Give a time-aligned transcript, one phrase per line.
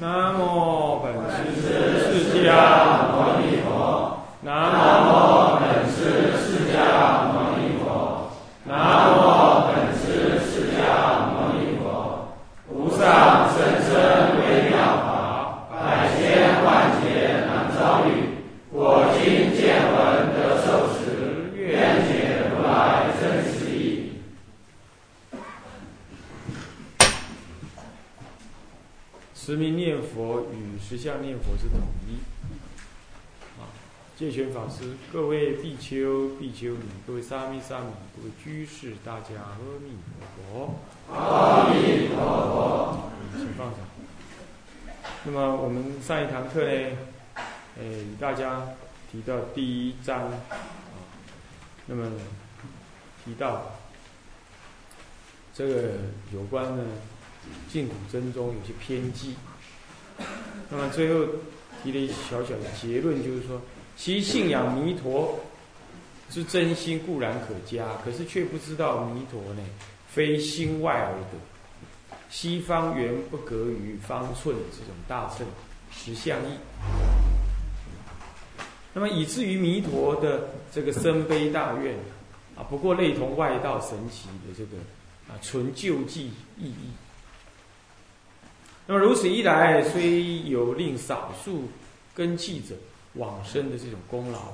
[0.00, 3.66] 南无本师释迦牟尼佛。
[4.42, 6.76] 南无本师释迦
[7.32, 8.30] 牟尼佛。
[8.64, 10.78] 南无本师释迦
[11.26, 11.82] 牟尼佛。
[12.68, 13.90] 无上甚深
[14.38, 15.76] 微妙法，百
[16.16, 18.38] 千万劫难遭遇。
[18.70, 19.96] 我今见闻
[20.32, 24.12] 得受持，愿解如来真实义。
[29.34, 32.18] 持名念佛与实相念佛是统一。
[33.58, 33.64] 啊，
[34.18, 37.86] 戒权法师，各位比丘、比丘尼，各位沙弥、沙弥，
[38.16, 40.74] 各位居士，大家阿弥陀
[41.06, 41.14] 佛。
[41.14, 43.10] 阿弥陀佛。
[43.36, 43.78] 请放上。
[45.22, 46.96] 那么我们上一堂课呢，
[47.78, 48.66] 呃，与大家
[49.12, 50.34] 提到第一章，啊，
[51.86, 52.10] 那么
[53.24, 53.70] 提到
[55.54, 55.90] 这个
[56.34, 56.84] 有关呢。
[57.70, 59.36] 净土真宗有些偏激，
[60.70, 61.24] 那么最后
[61.82, 63.62] 提了一小小的结论，就是说，
[63.98, 65.40] 其信仰弥陀
[66.30, 69.62] 之真心固然可嘉，可是却不知道弥陀呢，
[70.08, 75.44] 非心外而得，西方原不隔于方寸这种大乘
[75.90, 76.52] 实相义。
[78.94, 81.94] 那么以至于弥陀的这个深悲大愿
[82.56, 84.76] 啊，不过类同外道神奇的这个
[85.28, 86.90] 啊纯救济意义。
[88.86, 91.64] 那么如此一来，虽有令少数
[92.14, 92.76] 根器者
[93.14, 94.52] 往生的这种功劳，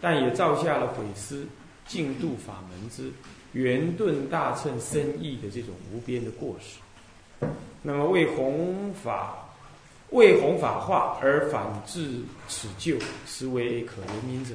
[0.00, 1.46] 但也造下了毁失
[1.86, 3.10] 净度法门之
[3.52, 7.46] 圆顿大乘深意的这种无边的过失。
[7.82, 9.48] 那么为弘法，
[10.10, 14.54] 为弘法化而反致此救，实为可怜悯者。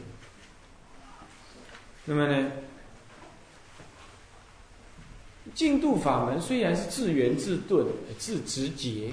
[2.05, 2.51] 那么呢？
[5.55, 7.85] 净度法门虽然是自圆自顿、
[8.19, 9.11] 自直节，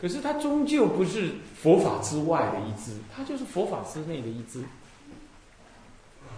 [0.00, 4.62] 可是它终究不是佛法之外的一支，它就是佛法之内的一支。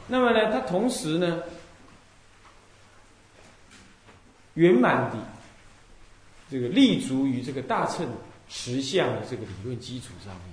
[0.08, 1.42] 那么呢，它同时呢，
[4.54, 5.16] 圆满的
[6.50, 8.06] 这个立足于这个大乘
[8.48, 10.44] 实相的这个理论基础上面。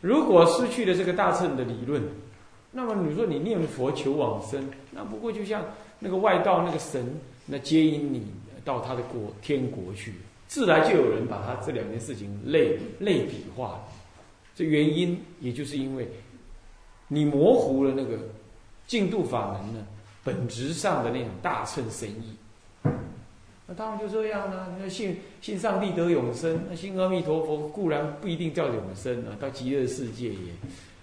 [0.00, 2.02] 如果失去了这个大乘的理论，
[2.70, 5.64] 那么你说你念佛求往生，那不过就像。
[6.04, 8.26] 那个外道那个神，那接引你
[8.64, 10.12] 到他的国天国去，
[10.52, 13.84] 自然就有人把他这两件事情类类比化了。
[14.54, 16.06] 这原因也就是因为，
[17.08, 18.18] 你模糊了那个
[18.86, 19.86] 净度法门呢
[20.22, 22.36] 本质上的那种大乘神意。
[23.66, 24.68] 那当然就这样了。
[24.74, 30.52] 你说信信上帝得永生，那信阿弥陀佛固然不一定叫永生啊，到极乐世界也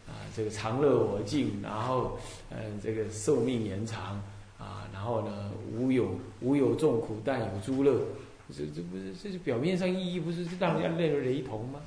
[0.08, 2.20] 啊这个常乐我净，然后
[2.52, 4.22] 嗯这个寿命延长。
[4.59, 6.09] 啊，然后呢，无有
[6.42, 7.94] 无有众苦，但有诸乐，
[8.56, 11.80] 这这不是这是表面上意义，不是让人家认为雷同吗？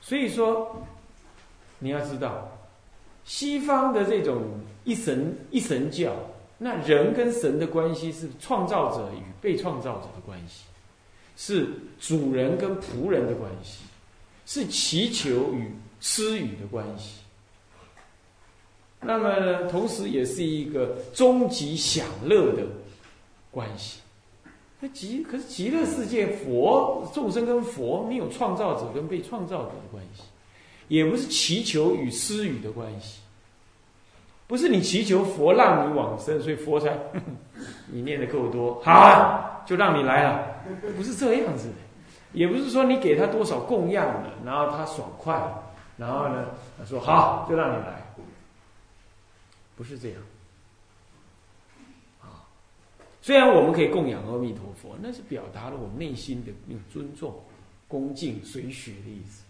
[0.00, 0.86] 所以说，
[1.78, 2.50] 你要知道，
[3.24, 4.42] 西方的这种
[4.84, 6.14] 一神一神教，
[6.56, 10.64] 那人跟神的关系是创造者与被创造者的关系，
[11.36, 11.68] 是
[11.98, 13.82] 主人跟仆人的关系，
[14.46, 17.20] 是祈求与施予的关系。
[19.00, 22.62] 那么呢，同时也是一个终极享乐的
[23.50, 23.98] 关系。
[24.80, 30.22] 那极可是极乐世界，佛众生跟佛没有创造者跟被创造者的关系，
[30.88, 33.20] 也不是祈求与施予的关系。
[34.46, 36.98] 不是你祈求佛让你往生，所以佛才
[37.86, 40.46] 你念的够多，好啊，就让你来了。
[40.96, 41.74] 不是这样子的，
[42.32, 45.38] 也不是说你给他多少供养了，然后他爽快，
[45.96, 46.46] 然后呢，
[46.78, 48.02] 他说好，就让你来。
[49.76, 50.18] 不是这样，
[53.22, 57.34] 虽然我们可以供养阿弥陀佛，那是表达了我们内心的那种尊重、
[57.86, 59.44] 恭敬、随学的意思。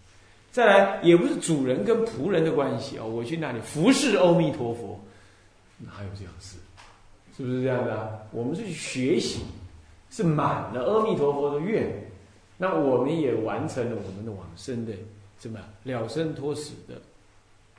[0.51, 4.99] 再来，也不是主人跟仆人的关系哦，我去那里服侍阿弥陀佛，
[5.77, 6.57] 哪有这样事？
[7.37, 8.27] 是不是这样的？
[8.31, 9.39] 我们是去学习，
[10.09, 11.89] 是满了阿弥陀佛的愿，
[12.57, 14.91] 那我们也完成了我们的往生的
[15.39, 17.01] 什么了生脱死的。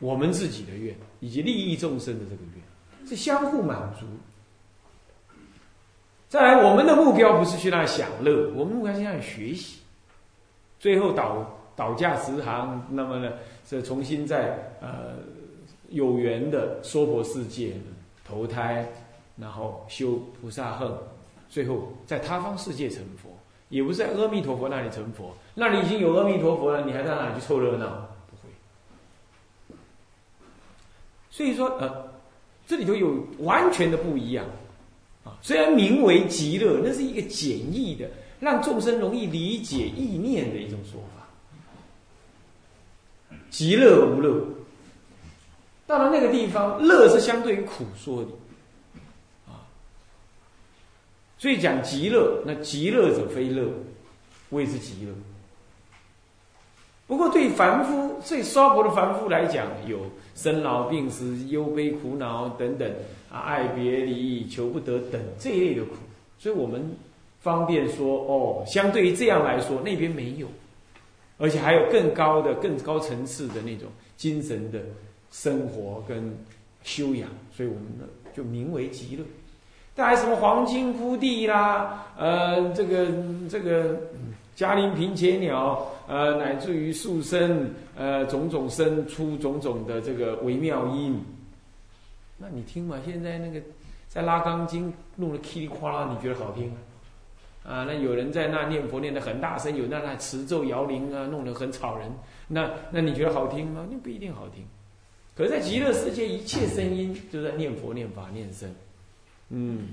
[0.01, 4.07] 我们自己的愿，以及利益众生的这个愿，是相互满足。
[6.33, 9.81] 再来，我们的目标不是去那享乐，我们目标是让学习。
[10.81, 11.47] 最后倒
[11.77, 13.33] 倒驾十行，那么呢，
[13.69, 15.17] 是重新在呃
[15.91, 17.75] 有缘的娑婆世界
[18.27, 18.89] 投胎，
[19.37, 20.91] 然后修菩萨恨，
[21.51, 23.29] 最后在他方世界成佛，
[23.69, 28.09] 也不是在阿弥陀佛那里成佛，那里已经有阿弥陀佛了，你还在那里去凑热闹？
[31.29, 32.11] 所以说，呃，
[32.67, 34.47] 这里头有完全的不一样，
[35.25, 38.11] 啊，虽然名为极乐，那是一个简易的，
[38.41, 41.23] 让众生容易理解意念的一种说法。
[43.51, 44.45] 极乐无乐，
[45.87, 48.31] 到了那个地方，乐是相对于苦说的，
[49.47, 49.63] 啊，
[51.39, 53.69] 所以讲极乐，那极乐者非乐，
[54.51, 55.13] 谓之极乐。
[57.13, 59.99] 不过对凡夫，最娑婆的凡夫来讲，有
[60.35, 62.91] 生老病死、忧悲苦恼等等
[63.31, 65.91] 啊，爱别离、求不得等这一类的苦，
[66.39, 66.83] 所以我们
[67.39, 70.47] 方便说哦，相对于这样来说，那边没有。
[71.37, 74.81] 而且还有更高的、更高层次的那种精神的
[75.31, 76.35] 生活跟
[76.83, 79.25] 修养，所以我们呢就名为极乐。
[79.95, 83.07] 带来什么黄金铺地啦，呃，这个
[83.51, 84.01] 这个
[84.57, 91.19] 嘉陵平且鸟，呃，乃至于树生，呃，种种生出种种的这个微妙音。
[92.39, 93.61] 那你听嘛，现在那个
[94.09, 96.77] 在拉钢筋弄得噼里啪啦，你觉得好听吗？
[97.65, 102.11] 啊，那有人在那念佛念得很大声，有那那持咒摇铃啊，弄得很吵人。
[102.49, 103.87] 那那你觉得好听吗？
[103.89, 104.65] 那不一定好听。
[105.37, 108.69] 可是，在极乐世界，一切声音就在念佛、念法、念僧，
[109.49, 109.91] 嗯，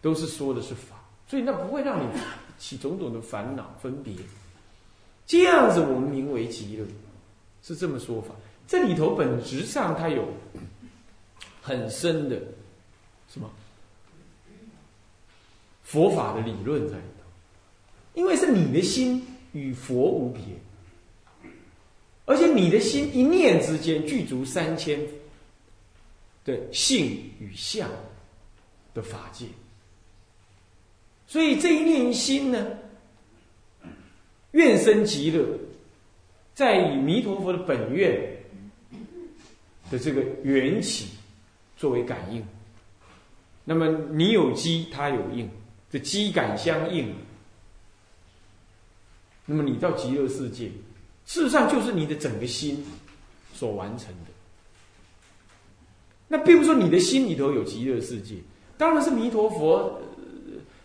[0.00, 0.96] 都是说的是法，
[1.26, 2.08] 所以那不会让你
[2.56, 4.14] 起种种的烦恼分别。
[5.26, 6.86] 这样子，我们名为极乐，
[7.62, 8.34] 是这么说法。
[8.68, 10.28] 这里头本质上它有
[11.62, 12.36] 很深的
[13.28, 13.50] 什么？
[15.82, 17.24] 佛法的理论在里头，
[18.14, 21.50] 因为是你的心与佛无别，
[22.24, 25.00] 而且你的心一念之间具足三千
[26.44, 27.88] 的性与相
[28.94, 29.46] 的法界，
[31.28, 32.66] 所以这一念心呢，
[34.52, 35.44] 愿生极乐，
[36.54, 38.18] 在以弥陀佛的本愿
[39.90, 41.08] 的这个缘起
[41.76, 42.42] 作为感应，
[43.64, 45.48] 那么你有机，他有应。
[45.88, 47.14] 这机感相应，
[49.46, 50.66] 那么你到极乐世界，
[51.24, 52.84] 事实上就是你的整个心
[53.54, 54.30] 所完成的。
[56.26, 58.34] 那并不是说你的心里头有极乐世界，
[58.76, 59.96] 当然是弥陀佛，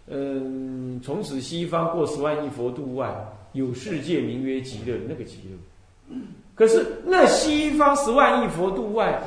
[0.06, 3.12] 嗯，从此西方过十万亿佛度外，
[3.54, 6.18] 有世界名曰极乐，那个极乐。
[6.56, 9.22] 可是那西方十万亿佛度外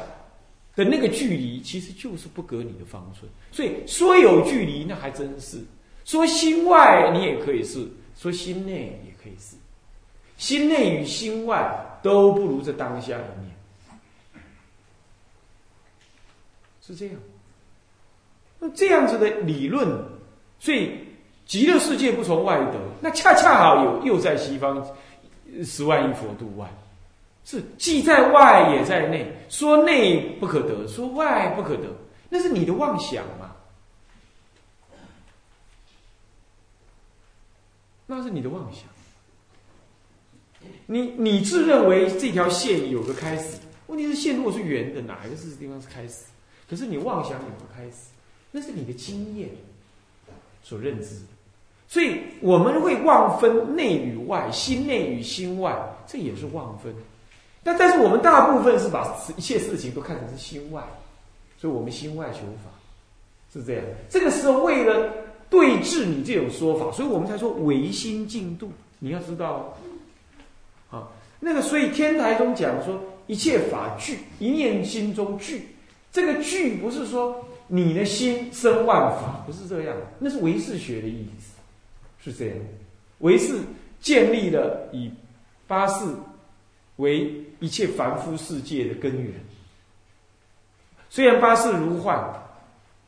[0.77, 3.31] 的那个距离，其实就是不隔你的方寸。
[3.51, 5.59] 所以说有距离，那还真是；
[6.05, 7.87] 说心外，你也可以是；
[8.17, 9.57] 说心内，也可以是。
[10.37, 14.43] 心内与心外都不如这当下一念，
[16.83, 17.15] 是这样。
[18.59, 19.89] 那这样子的理论，
[20.59, 20.91] 所以
[21.47, 24.87] 极乐世界不从外得，那恰恰好有又在西方
[25.65, 26.69] 十万亿佛度外，
[27.45, 29.31] 是既在外也在内。
[29.49, 31.85] 说内不可得，说外不可得，
[32.29, 33.53] 那是你的妄想嘛？
[38.07, 38.83] 那是你的妄想，
[40.87, 43.57] 你你自认为这条线有个开始，
[43.87, 46.25] 问题是线如果是圆的，哪一个是地方是开始？
[46.69, 48.09] 可是你妄想有个开始，
[48.51, 49.49] 那是你的经验
[50.63, 51.21] 所认知，
[51.89, 55.75] 所以我们会妄分内与外，心内与心外，
[56.07, 56.95] 这也是妄分。
[57.63, 60.83] 但但是我们大部分是把一切事情都看成是心外，
[61.59, 62.71] 所以我们心外求法
[63.53, 63.85] 是这样。
[64.09, 65.11] 这个时候为了。
[65.51, 68.73] 对治你这种说法，所以我们才说唯心净度。
[68.99, 69.73] 你要知道，
[70.91, 71.07] 啊，
[71.39, 75.69] 那个所以天台中讲说一切法具，一念心中具。
[76.11, 81.54] 这个具不是说你的心生万法，不是这样，那是唯识学的意思，
[82.25, 82.57] 是这样。
[83.19, 83.55] 唯是
[84.01, 85.11] 建立了以
[85.67, 86.17] 八四
[86.97, 89.33] 为一切凡夫世界的根源。
[91.09, 92.23] 虽然八四如幻，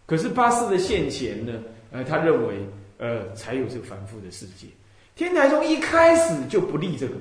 [0.07, 1.53] 可是八四的现前呢？
[1.91, 2.67] 呃，他认为，
[2.99, 4.67] 呃，才有这个凡夫的世界。
[5.15, 7.15] 天台宗一开始就不立这个，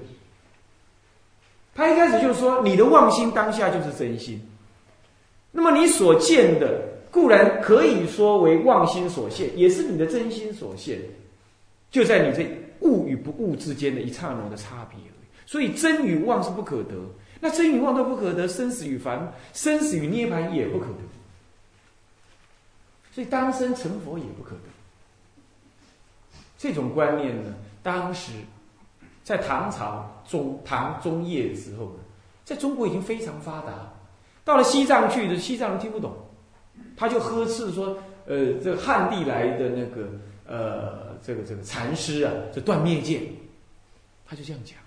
[1.74, 4.42] 他一开始就是说，你的妄心当下就是真心。
[5.52, 11.00] 那么你所见的固然可以说为妄心所现，也是你的真心所现，
[11.96, 12.46] 就在你这
[12.82, 15.26] 物与不物之间的一刹那的差别而已。
[15.46, 16.94] 所以真与妄是不可得，
[17.40, 21.00] 那真与妄都不可得，生死与凡，生死与涅槃也不可得。
[23.14, 24.62] 所以当生成佛也不可得。
[26.58, 28.34] 这种观念呢，当时
[29.24, 32.00] 在唐朝中唐中叶的时候呢，
[32.44, 33.90] 在中国已经非常发达。
[34.44, 36.14] 到了西藏去的西藏人听不懂，
[36.98, 37.98] 他就呵斥说
[38.28, 40.10] ：“呃，这个汉地来的那个
[40.46, 43.22] 呃，这个这个禅师啊，这断灭剑。”
[44.28, 44.78] 他就这样讲。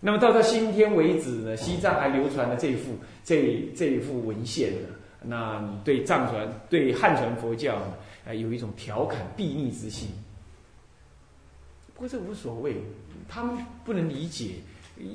[0.00, 4.88] 那么到到今天为止呢，西藏还流传了这一幅这这一幅文献呢。
[5.22, 7.78] 那你对藏传、对汉传佛教，
[8.24, 10.08] 呃，有一种调侃、避逆之心，
[11.92, 12.76] 不过这无所谓，
[13.28, 14.54] 他们不能理解，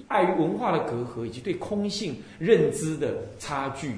[0.09, 3.95] 碍于文化的隔阂以及对空性认知的差距，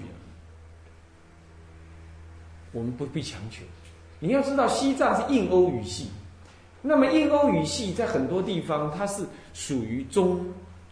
[2.72, 3.64] 我们不必强求。
[4.20, 6.08] 你要知道，西藏是印欧语系，
[6.82, 10.40] 那么印欧语系在很多地方它是属于中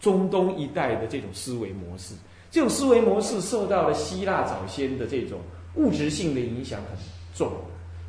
[0.00, 2.14] 中东一带的这种思维模式，
[2.50, 5.40] 这种思维模式受到了希腊早先的这种
[5.74, 6.98] 物质性的影响很
[7.34, 7.50] 重，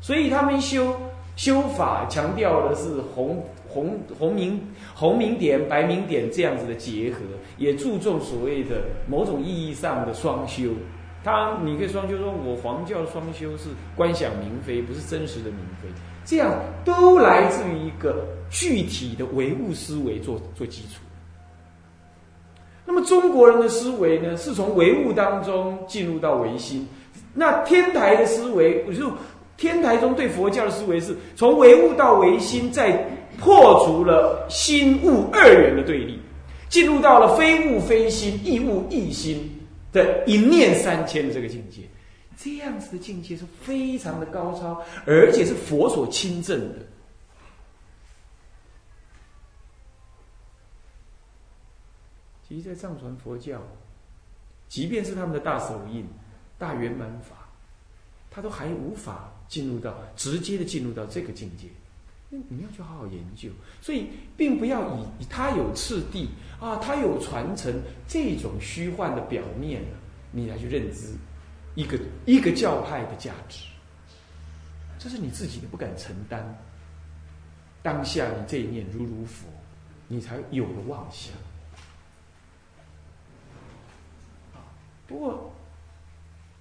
[0.00, 0.94] 所以他们修
[1.34, 4.60] 修法强调的是红红红明
[4.94, 7.18] 红明点白明点这样子的结合，
[7.56, 10.70] 也注重所谓的某种意义上的双修。
[11.24, 15.88] 他，你可以双修，说我黄教双修是观想明非，不是真实的明非，
[16.24, 21.00] 这样都来自于一个具体的唯物思维做做基础。
[22.86, 26.88] 那么中国人的思维呢，是从唯物当中进入到唯心。
[27.34, 29.12] 那天台的思维，我就
[29.56, 33.06] 天台中对佛教的思维是从唯物到唯心，再
[33.38, 36.18] 破除了心物二元的对立，
[36.68, 39.57] 进入到了非物非心，亦物亦心。
[39.98, 41.82] 的一念三千这个境界，
[42.36, 46.78] 这样子的境界是非常的高超，而且是佛所亲证的。
[52.48, 53.60] 其实，在藏传佛教，
[54.68, 56.06] 即便是他们的大手印、
[56.56, 57.48] 大圆满法，
[58.30, 61.66] 他都还无法进入到直接的进入到这个境界。
[62.30, 63.48] 你要去好好研究，
[63.80, 64.82] 所以并不要
[65.18, 66.28] 以他有次第
[66.60, 67.72] 啊，他有传承
[68.06, 69.82] 这种虚幻的表面，
[70.30, 71.14] 你来去认知
[71.74, 73.64] 一个一个教派的价值，
[74.98, 76.54] 这是你自己不敢承担。
[77.82, 79.46] 当下你这一念如如佛，
[80.06, 81.32] 你才有了妄想。
[85.06, 85.50] 不过，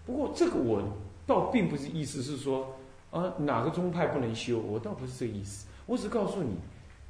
[0.06, 0.82] 不过这个我
[1.26, 2.74] 倒并不是意思是说。
[3.12, 4.60] 啊，哪个宗派不能修？
[4.60, 6.56] 我倒不是这个意思，我只告诉你，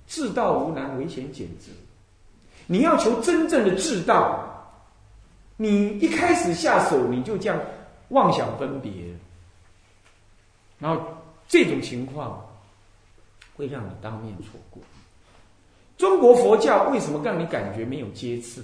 [0.08, 1.72] 治道无难，唯贤简直。
[2.68, 4.72] 你要求真正的治道，
[5.56, 7.60] 你一开始下手你就这样
[8.10, 8.92] 妄想分别，
[10.77, 11.01] 然后
[11.48, 12.46] 这种情况
[13.56, 14.82] 会让你当面错过。
[15.98, 18.63] 中国佛教为什么让你感觉没有阶次？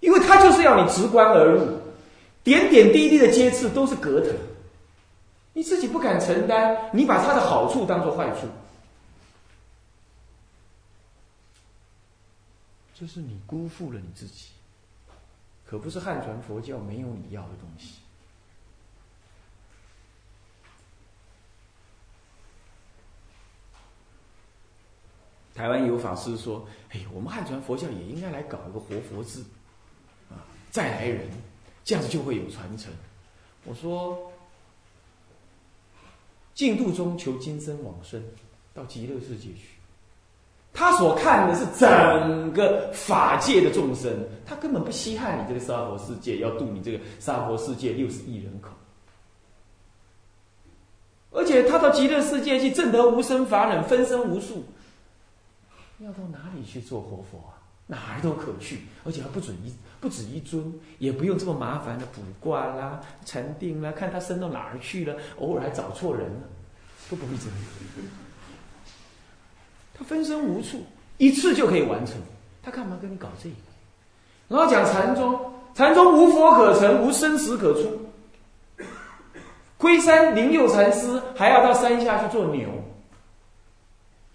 [0.00, 1.66] 因为它就是要你直观而入，
[2.44, 4.34] 点点滴滴的阶次都是隔层。
[5.58, 8.46] 你自己不敢承担，你把它的好处当做坏处，
[12.94, 14.50] 这是你辜负了你自己。
[15.66, 17.96] 可不是汉传佛教没有你要的东西。
[25.56, 29.44] 台湾有法师说：“哎，我们汉传佛教也应该来搞一个活佛字，
[30.30, 30.38] 啊，
[30.70, 31.28] 再来人，
[31.82, 32.92] 这样子就会有传承。”
[33.66, 34.32] 我说。
[36.58, 38.20] 净度中求今生往生，
[38.74, 39.78] 到极乐世界去。
[40.72, 44.12] 他所看的是整个法界的众生，
[44.44, 48.70] 他根本不稀罕你这个娑婆世界，要度你这个娑婆世界六十亿人口。
[51.30, 54.64] 而且他到极乐世界去证得无生法忍，分身无数，
[56.00, 57.57] 要到哪里去做活佛啊？
[57.88, 66.40] 哪儿都可去，而且还不准一不止一尊，也不用这么麻烦的卜卦啦、禅定啦，看他升到哪儿去了，偶尔还找错人了，
[67.10, 67.54] 都不会这样。
[69.94, 70.84] 他分身无处，
[71.16, 72.14] 一次就可以完成，
[72.62, 73.56] 他干嘛跟你搞这个？
[74.48, 78.06] 然后讲禅宗，禅宗无佛可成，无生死可出。
[79.78, 82.68] 龟山灵佑禅师还要到山下去做牛，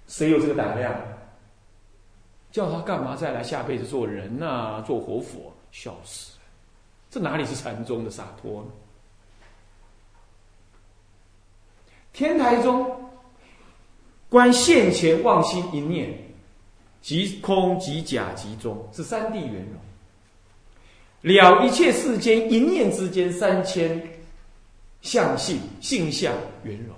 [0.07, 0.93] 谁有这个胆量？
[2.53, 4.79] 叫他干嘛再来下辈子做人呐？
[4.85, 6.37] 做活佛，笑死！
[7.09, 8.67] 这哪里是禅宗的洒脱呢？
[12.13, 13.09] 天台宗
[14.29, 16.15] 观现前妄心一念，
[17.01, 19.81] 即空即假即中，是三谛圆融，
[21.21, 23.99] 了一切世间一念之间三千
[25.01, 26.31] 相性性相
[26.63, 26.95] 圆融。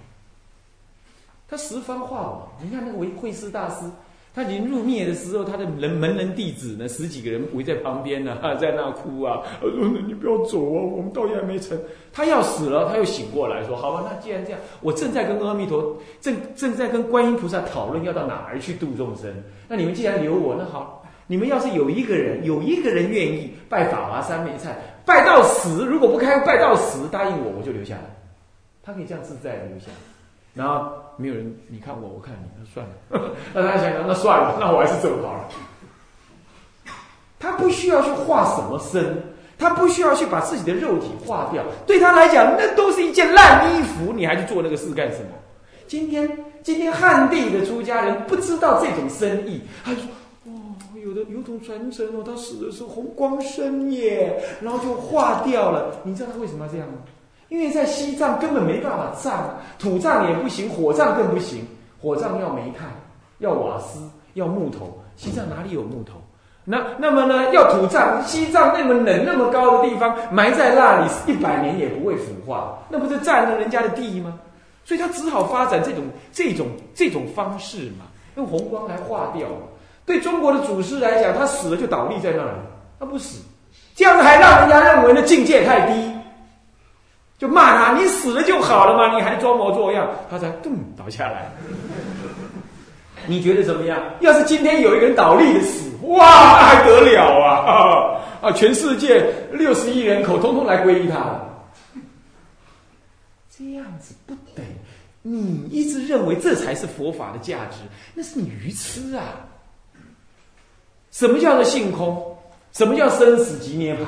[1.48, 3.90] 他十方化网，你看那个为慧师大师。
[4.36, 9.70] 他临入灭的时候，他的人门人弟子呢，十几个人围在旁边呢， 在那哭啊，说
[10.06, 11.80] ：“你不要走啊，我们道业还没成。”
[12.12, 19.34] 他要死了，他又醒过来，说：“好吧，那既然这样，我正在跟阿弥陀，正正在跟观音菩萨讨论要到哪儿去度众生。
[19.70, 24.75] 那你们既然留我，那好，你们要是有一个人，有一个人愿意拜法华三昧菜，
[25.06, 28.01] 拜到死，如果不开拜到死，答应我，我就留下来。
[28.84, 29.86] 他可以这样自在的留下，
[30.54, 31.05] 然后。
[31.17, 33.31] 没有人，你看我，我看你，那算了。
[33.53, 35.45] 那大家想想，那算了， 那我还是走好了。
[37.39, 39.22] 他不需要去化什么身，
[39.57, 41.63] 他不需要去把自己的肉体化掉。
[41.86, 45.29] 对他来讲，那都是一件烂衣服，你还去做那个事干什么？
[45.88, 46.29] 今天
[46.63, 50.07] 今天汉地的出家人不知道这种深意，他就说
[50.48, 50.51] ：“哦，
[50.95, 55.98] 有的有种传承哦，他死的是红光身耶，然后就化掉了。
[56.03, 56.95] 你知道他为什么要这样吗？
[57.56, 61.66] 因为在西藏根本没办法葬，土葬也不行，火葬更不行。
[62.02, 62.90] 火葬要煤炭，
[63.40, 64.02] 要瓦斯，
[64.34, 65.02] 要木头。
[65.16, 66.16] 西藏哪里有木头？
[66.66, 67.54] 那那么呢？
[67.54, 74.38] 要土葬，西藏那么冷、那么高的地方，埋在那里一百年也不会腐化，那不是占了人家的地吗？
[74.84, 79.48] 所以他只好发展这种、这种、这种方式嘛，用红光来化掉。
[80.06, 82.52] 对中国的祖师来讲，他死了就倒立在那里，
[83.00, 83.42] 他不死，
[83.96, 86.12] 这样子还让人家认为呢境界太低，
[87.38, 91.51] 就骂他：你死了就好了嘛，你还装模作样，他才咚倒下来。
[93.27, 94.01] 你觉得怎么样？
[94.22, 98.22] 要是今天有一个人倒立的死，哇，那还得了啊！
[98.48, 101.39] 啊，全世界六十亿人口通通来皈依他。
[103.58, 104.62] 这样子不得，
[105.22, 107.77] 你一直认为这才是佛法的价值，
[108.13, 109.24] 那是你愚痴啊！
[111.12, 112.38] 什么叫做性空？
[112.74, 114.06] 什么叫生死即涅盘？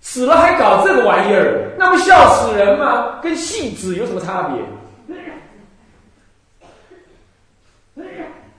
[0.00, 3.20] 死了还搞这个玩意儿，那不笑死人吗？
[3.20, 4.64] 跟戏子有什么差别？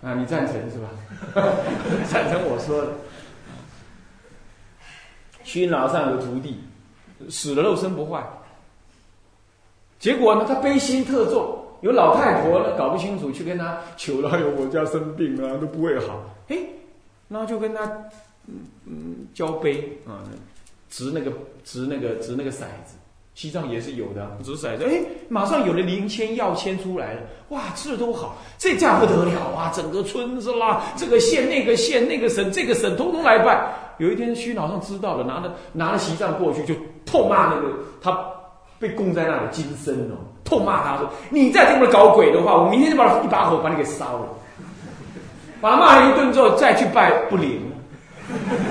[0.04, 0.88] 啊，你赞成是吧？
[2.08, 2.92] 赞成我说的。
[5.44, 6.60] 虚老上有徒弟，
[7.28, 8.24] 死了肉身不坏。
[9.98, 16.22] 结果呢，他悲心特重，有老太婆呢搞不清楚，去跟他求了，哎呦，我家生病了，都不会好。
[16.50, 16.60] 哎，
[17.28, 17.84] 然后就跟他
[18.46, 20.22] 嗯嗯交杯啊，
[20.92, 21.32] 掷那个
[21.64, 22.98] 掷那个掷那个骰子。
[23.36, 29.70] 西藏也是有的，掷骰子，哎，马上有了灵签药签出来了，哇，吃的都好，这下不得了啊！
[29.76, 33.62] 整个村子啦，这个县、那个县、那个省、这个省，通通来拜。
[33.98, 36.74] 有一天虚脑上知道了，拿了拿了西藏过去，就
[37.06, 38.18] 痛骂那个他
[38.80, 40.16] 被供在那的金身哦，
[40.46, 44.30] 痛骂他说：“你再这么搞鬼的话，我明天就把一把火把你给烧了。
[45.60, 47.62] ”把他骂了一顿之后，再去拜不灵，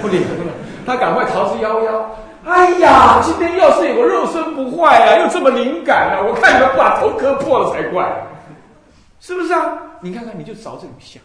[0.00, 0.52] 不灵了，
[0.86, 2.02] 他赶快逃之夭夭。
[2.44, 8.26] 哎呀，今天要是有个肉身不坏啊，又这么灵感啊，我看你们把头磕破了才怪，
[9.18, 9.78] 是不是啊？
[10.00, 11.22] 你看看，你就找这种像。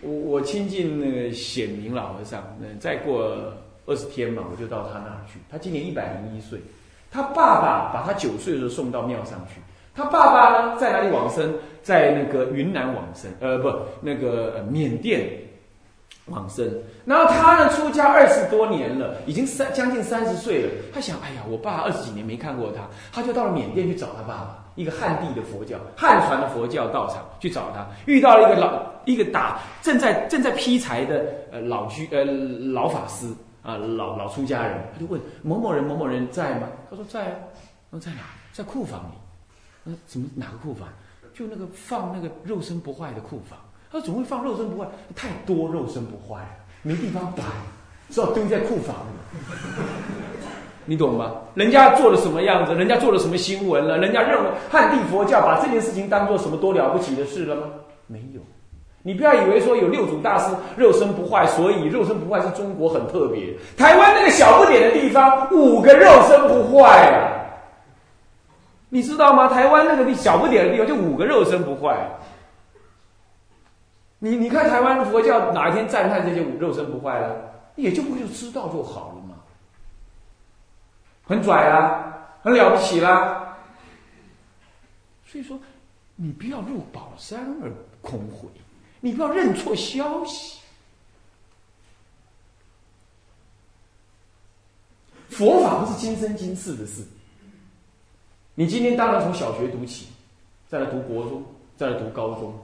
[0.00, 3.36] 我我亲近那个显明老和尚，那再过
[3.86, 5.40] 二十天嘛，我就到他那儿去。
[5.50, 6.60] 他今年一百零一岁，
[7.10, 9.60] 他爸爸把他九岁的时候送到庙上去。
[9.94, 11.52] 他爸爸呢，在哪里往生？
[11.82, 15.28] 在那个云南往生，呃，不，那个缅甸。
[16.26, 16.64] 往生，
[17.04, 17.68] 然后他呢？
[17.70, 20.70] 出家二十多年了，已经三将近三十岁了。
[20.94, 22.82] 他想，哎呀，我爸二十几年没看过他，
[23.12, 33.26] 他就到了缅甸去找他爸爸，一个汉地的佛教、汉传的佛教道场去找他，遇到了一个老一个打正在正在劈柴的呃老居呃老法师
[33.62, 36.68] 啊老老出家人，他就问某某人某某人在吗？
[36.88, 37.34] 他说在啊，
[37.90, 38.20] 那在哪？
[38.52, 39.14] 在库房里。
[39.82, 40.88] 那怎么哪个库房？
[41.34, 43.58] 就那个放那个肉身不坏的库房。
[43.92, 46.40] 他总会放肉身不坏，太多肉身不坏，
[46.80, 47.42] 没地方摆，
[48.08, 49.82] 只好堆在库房里。
[50.86, 51.32] 你懂吗？
[51.54, 52.74] 人家做了什么样子？
[52.74, 53.98] 人家做了什么新闻了？
[53.98, 57.62] 人家认为汉地佛教把这件事情当做什么多了不起的事了吗？
[58.06, 58.40] 没有。
[59.02, 63.52] 你不要以为说有六祖大师肉身不坏，所以肉身不坏是中国很特别。
[63.76, 67.28] 台湾那个小不点的地方，五个肉身不坏啊！
[68.88, 69.48] 你知道吗？
[69.48, 72.08] 台湾那个地小不点的地方，就五个肉身不坏。
[74.24, 77.34] 你你看台湾的佛教哪一天赞叹这些肉身不坏了，
[77.74, 79.34] 也就不就知道就好了嘛，
[81.24, 83.58] 很拽啦，很了不起啦。
[85.26, 85.58] 所以说，
[86.14, 88.48] 你不要入宝山而空回，
[89.00, 90.60] 你不要认错消息。
[95.30, 97.04] 佛法不是今生今世的事。
[98.54, 100.06] 你今天当然从小学读起，
[100.68, 101.44] 再来读国中，
[101.76, 102.56] 再来读高中。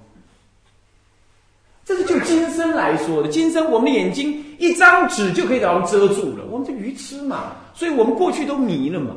[1.88, 9.16] 这是就今生来说的，今生我们的眼睛一张纸就可以把我们遮住了，我们是愚痴嘛，所以我们过去都迷了嘛，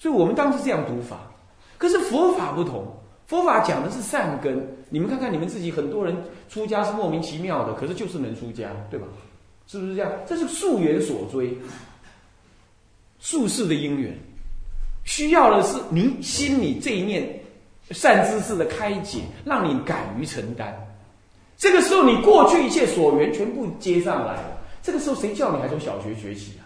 [0.00, 1.20] 所以我们当时这样读法。
[1.76, 2.84] 可是佛法不同，
[3.28, 4.66] 佛法讲的是善根。
[4.90, 6.16] 你们看看你们自己，很多人
[6.48, 9.06] 出家是莫名其妙的，可是就是能出家，对吧？
[9.68, 10.10] 是不是这样？
[10.26, 11.56] 这是宿缘所追，
[13.20, 14.12] 宿世的因缘，
[15.04, 17.40] 需要的是您心里这一念
[17.92, 20.76] 善知识的开解，让你敢于承担。
[21.58, 24.58] 这个时候，你过去一切所缘全部接上来了。
[24.80, 26.64] 这个时候，谁叫你还从小学学起啊？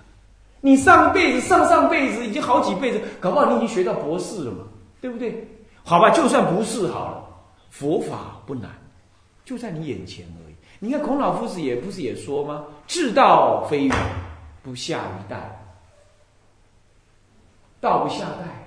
[0.61, 4.65] 你上辈子、上上辈子已经好几辈子，搞不好你已经学到博士了嘛，
[5.01, 5.45] 对不对？
[5.83, 7.25] 好吧，就算不是好了，
[7.71, 8.71] 佛法不难，
[9.45, 10.55] 就在你眼前而已。
[10.79, 12.65] 你看孔老夫子也不是也说吗？
[12.87, 13.97] 至道非远，
[14.63, 15.59] 不下于代。
[17.81, 18.62] 道不下代，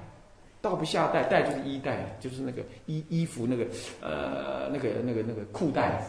[0.65, 3.65] 道不下带，带就是衣带，就是那个衣衣服那个
[4.01, 6.01] 呃那个那个那个裤带。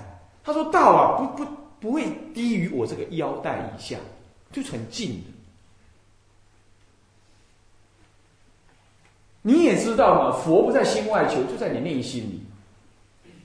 [0.42, 3.99] 他说道啊，不不不会低于我这个腰带以下，
[4.51, 5.31] 就是很近的。
[9.42, 12.42] 你也知道嘛，佛不在心外求，就在你内心里，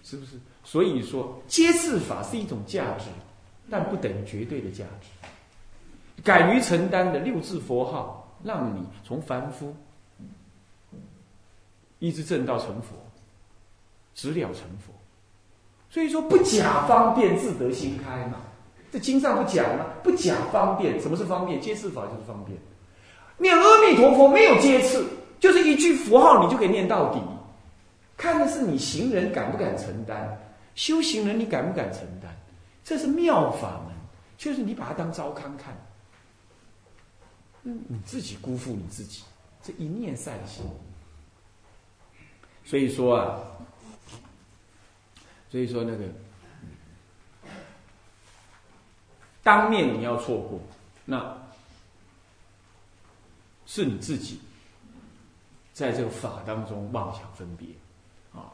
[0.03, 0.35] 是不是？
[0.63, 3.05] 所以说，皆是法是一种价值，
[3.69, 5.09] 但不等于绝对的价值。
[6.23, 9.75] 敢于承担的六字佛号，让你从凡夫
[12.01, 12.95] 一直正到成佛，
[14.15, 14.91] 直了成佛。
[15.87, 18.41] 所以说，不假方便，自得心开嘛。
[18.91, 19.85] 这经上不讲吗？
[20.03, 21.61] 不假方便，什么是方便？
[21.61, 22.57] 接次法就是方便。
[23.37, 25.05] 念阿弥陀佛没有接次，
[25.39, 27.21] 就是一句佛号，你就可以念到底。
[28.17, 30.37] 看的是你行人敢不敢承担，
[30.73, 32.35] 修行人你敢不敢承担？
[32.83, 33.95] 这是妙法门，
[34.37, 35.77] 就是你把它当糟糠看。
[37.63, 39.21] 嗯，你自己辜负你自己，
[39.61, 40.63] 这一念善心。
[42.71, 43.37] 所以说啊。
[45.51, 46.05] 所以说，那个
[49.43, 50.57] 当面你要错过，
[51.03, 51.37] 那
[53.65, 54.39] 是你自己
[55.73, 57.67] 在这个法当中妄想分别
[58.33, 58.47] 啊。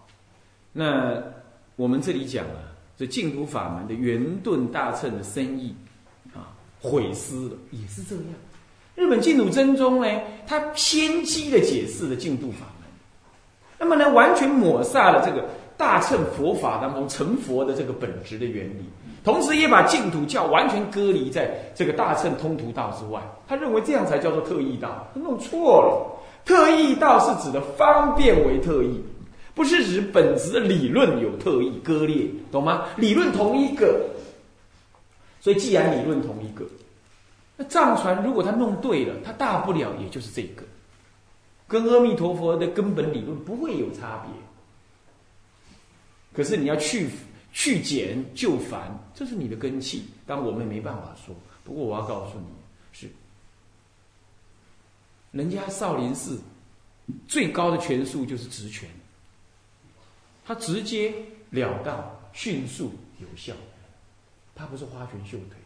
[0.73, 1.21] 那
[1.75, 5.75] 我们这里讲啊，这净土法门的圆顿大乘的深意
[6.33, 6.49] 啊，
[6.81, 8.25] 毁失了，也是这样。
[8.95, 12.65] 日本净土真宗呢，他偏激的解释了净土法，
[13.79, 15.43] 那么呢，完全抹煞了这个。
[15.77, 18.83] 大乘佛法当中成佛的这个本质的原理，
[19.23, 23.21] 同时也把净土教完全隔离在这个大乘通途道之外。
[23.47, 26.19] 他认为这样才叫做特异道，他弄错了。
[26.43, 28.99] 特异道是指的方便为特异，
[29.53, 32.85] 不是指本质的理论有特异割裂，懂吗？
[32.95, 34.01] 理论同一个，
[35.39, 36.65] 所以既然理论同一个，
[37.55, 40.63] 那藏传如果他弄对了，他大不了也就是这个，
[41.67, 44.31] 跟阿弥陀佛的根本理论不会有差别。
[46.33, 47.09] 可是你要去
[47.51, 51.35] 去减就繁，这是你的根气，但我们没办法说。
[51.63, 52.45] 不过我要告诉你，
[52.93, 53.09] 是
[55.31, 56.39] 人家少林寺
[57.27, 58.89] 最高的拳术就是直拳，
[60.45, 61.13] 他直接
[61.49, 63.53] 了当、迅速有效，
[64.55, 65.57] 他不是花拳绣腿，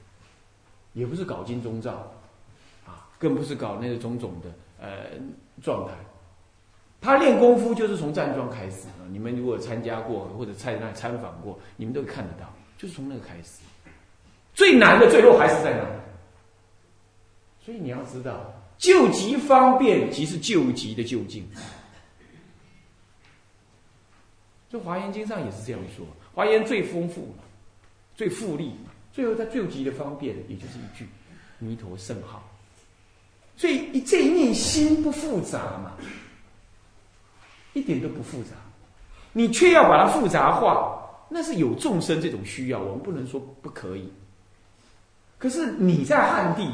[0.93, 2.11] 也不是搞金钟罩，
[2.85, 5.11] 啊，更不是搞那个种种的呃
[5.61, 5.93] 状态。
[6.99, 9.01] 他练功夫就是从站桩开始啊！
[9.09, 13.61] 你们如果参加过或者在那参访过，你们都看得到，就是从那个开始。
[14.53, 15.85] 最难的最后还是在哪？
[17.63, 21.47] 所以你要知道，救急方便即是救急的就近。
[24.69, 27.33] 这《华严经》上也是这样说，《华严》最丰富、
[28.15, 28.75] 最富丽，
[29.11, 31.07] 最后在救急的方便，也就是一句
[31.57, 32.47] 弥陀圣号。
[33.61, 35.91] 所以这一念心不复杂嘛。
[37.73, 38.55] 一点都不复杂，
[39.33, 44.11] 你却要把它复杂化，那是有众生这种需要，我们不能说不可以。
[45.37, 46.67] 可是你在汉地，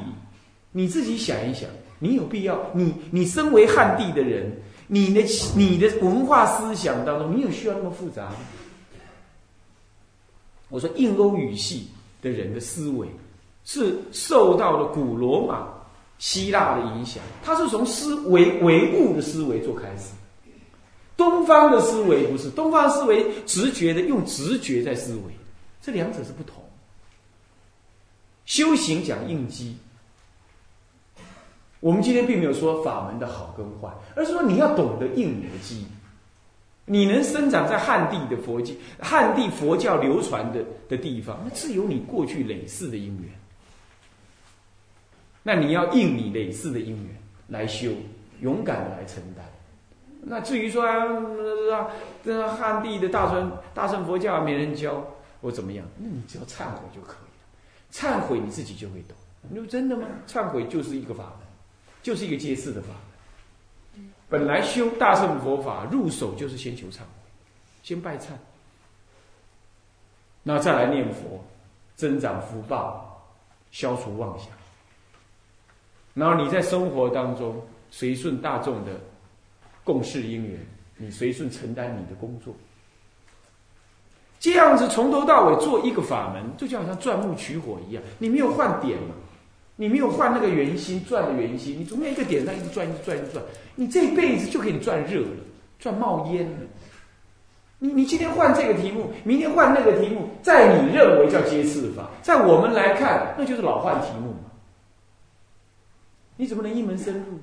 [0.72, 1.70] 你自己想一想，
[2.00, 2.58] 你有必要？
[2.74, 4.50] 你你身为汉地的人，
[4.88, 5.22] 你的
[5.58, 8.38] 你的文化思想当中，你有需要那么复杂吗？
[10.70, 11.90] 我说印欧语系
[12.22, 13.08] 的人的思维
[13.66, 15.68] 是受到了古罗马、
[16.20, 20.12] 希腊的影响，它是从思维唯物的思维做开始。
[21.16, 25.34] 东方的思维不是东方思维，直觉的用直觉在思维，
[25.82, 26.64] 这两者是不同。
[28.46, 29.78] 修行讲应机，
[31.80, 35.86] 我们今天并没有说法门的好跟坏，而是说你要懂得应你的机。
[36.90, 43.30] 你能生长在汉地的佛经、汉地佛教流传的的地方，那是有你过去累世的因缘。
[45.48, 47.16] 那你要应你累世的因缘
[47.48, 47.90] 来修，
[48.42, 49.46] 勇敢的来承担。
[50.22, 51.90] 那至于说啊，
[52.22, 55.02] 这汉地的大乘大乘佛教没人教
[55.42, 57.94] 或怎么样，那你只要忏悔就可以了。
[57.94, 59.16] 忏悔你自己就会懂。
[59.50, 60.06] 你说真的吗？
[60.28, 61.48] 忏悔就是一个法门，
[62.04, 62.90] 就是一个揭示的法
[63.96, 64.06] 门。
[64.28, 67.06] 本来修大乘佛法入手就是先求忏悔，
[67.84, 68.32] 先拜忏，
[70.44, 71.42] 那再来念佛，
[71.96, 73.26] 增长福报，
[73.72, 74.50] 消除妄想。
[76.18, 77.56] 然后你在生活当中
[77.92, 78.92] 随顺大众的。
[79.84, 80.60] 共事因缘，
[80.98, 82.54] 你随顺承担你的工作，
[84.38, 89.16] 这样子从头到尾做一个法门，就就好像钻木取火一样，你没有换点嘛，
[89.78, 93.42] 你没有换那个圆心转的圆心，你总有一个点上一直转一直转一直转，
[93.76, 95.38] 你这辈子就给你转热了，
[95.80, 96.58] 转冒烟了。
[97.80, 104.52] 你你今天换这个题目，明天换那个题目，在你认为叫接次法，在我们来看，那就是老换题目嘛。
[106.38, 107.40] 你怎么能一门深入？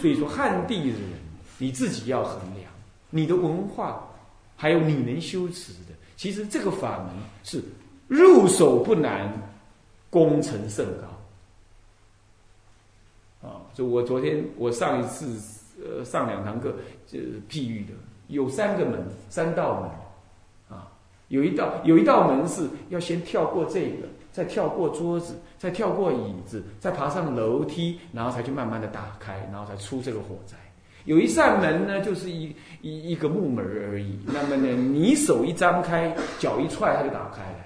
[0.00, 1.22] 所以说汉地的人。
[1.58, 2.72] 你自己要衡量
[3.10, 4.08] 你的文化，
[4.56, 5.94] 还有你能修持的。
[6.16, 7.10] 其实这个法门
[7.44, 7.62] 是
[8.08, 9.32] 入手不难，
[10.10, 10.84] 功成甚
[13.40, 13.48] 高。
[13.48, 15.38] 啊，就我昨天我上一次
[15.84, 16.74] 呃上两堂课
[17.06, 17.92] 就譬喻的，
[18.26, 20.90] 有三个门，三道门，啊，
[21.28, 30.56] 有一道有一道门是要先跳过这个，再跳过桌子，再跳过椅子，再爬上楼梯，然后才去慢慢的打开，然后才出这个火灾。
[31.04, 34.18] 有一扇门呢，就是一一一个木门而已。
[34.26, 37.58] 那么呢，你手一张开，脚一踹，它就打开了。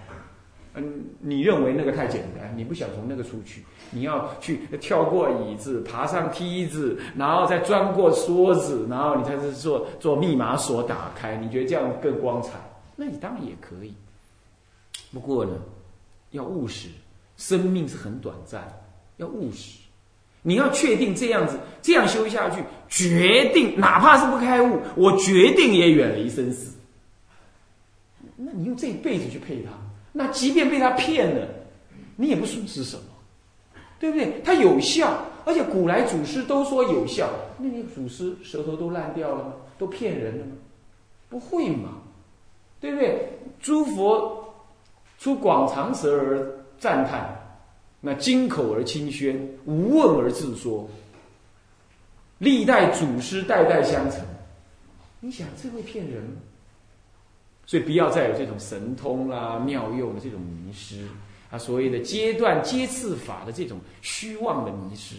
[0.74, 11.34] 嗯，你认为那个太简单，你不想从那个出去，你要去跳过椅子，爬上梯子，然后再钻过桌子，然后你才是做做密码锁打开。
[11.38, 12.58] 你觉得这样更光彩？
[12.94, 13.94] 那你当然也可以。
[15.14, 15.52] 不过呢，
[16.32, 16.90] 要务实，
[17.36, 18.66] 生命是很短暂，
[19.16, 19.78] 要务实。
[20.42, 26.72] 你要确定这样子，这样修下去，决定哪怕是不开悟，我决定也远离生死。
[28.36, 29.70] 那你用这一辈子去配他，
[30.12, 31.48] 那即便被他骗了，
[32.14, 33.02] 你也不损失什么，
[33.98, 34.40] 对不对？
[34.44, 39.52] 它有效，而且古来祖师都说有效，那你祖师舌头都烂掉了吗？
[39.78, 40.52] 都骗人了吗？
[41.28, 42.02] 不会嘛，
[42.78, 43.32] 对不对？
[43.58, 44.54] 诸佛
[45.18, 47.34] 出广长舌而赞叹。
[48.00, 50.88] 那金口而清宣，无问而自说，
[52.38, 54.20] 历代祖师代代相承。
[55.20, 56.22] 你想这会骗人？
[57.64, 61.00] 所以不要再有这种神通啦、妙用的这种迷失
[61.50, 65.16] 啊，所谓的阶段阶次法的这种虚妄的迷失。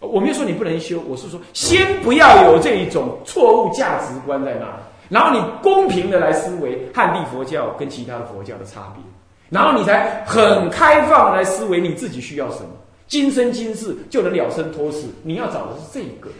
[0.00, 9.04] 我没有说你不能修，我是说先不要有这一种错误价值观在那，然后你公平的来思维汉地佛教跟其他的佛教的差别。
[9.52, 12.70] 然后你才很开放来思维你自己需要什么，
[13.06, 15.06] 今生今世就能了生脱死。
[15.22, 16.30] 你要找的是这一个，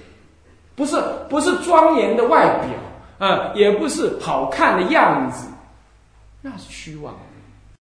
[0.75, 0.97] 不是
[1.29, 2.47] 不是庄严的外
[3.19, 5.47] 表啊，也不是好看的样子，
[6.41, 7.15] 那是虚妄。